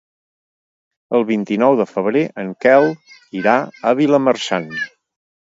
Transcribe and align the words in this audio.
El 1.17 1.25
vint-i-nou 1.31 1.77
de 1.81 1.87
febrer 1.91 2.25
en 2.45 2.49
Quel 2.65 2.89
irà 3.41 3.55
a 3.91 3.95
Vilamarxant. 4.01 4.71